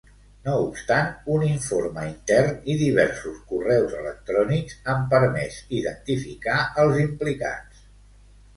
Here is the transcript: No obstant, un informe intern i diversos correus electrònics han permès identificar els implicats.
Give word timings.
No 0.45 0.51
obstant, 0.59 1.09
un 1.35 1.43
informe 1.49 2.05
intern 2.13 2.65
i 2.75 2.79
diversos 2.79 3.37
correus 3.53 3.95
electrònics 3.99 4.81
han 4.89 5.07
permès 5.15 5.61
identificar 5.83 6.59
els 6.87 7.01
implicats. 7.07 7.89